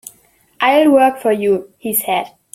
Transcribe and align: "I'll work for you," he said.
"I'll 0.59 0.91
work 0.93 1.19
for 1.19 1.31
you," 1.31 1.75
he 1.77 1.93
said. 1.93 2.31